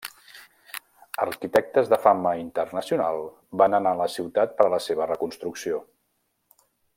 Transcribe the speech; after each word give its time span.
Arquitectes 1.25 1.91
de 1.91 1.99
fama 2.07 2.31
internacional 2.45 3.21
van 3.63 3.79
anar 3.81 3.93
a 3.97 4.01
la 4.03 4.09
ciutat 4.17 4.57
per 4.63 4.67
a 4.71 4.75
la 4.79 4.81
seva 4.89 5.09
reconstrucció. 5.13 5.83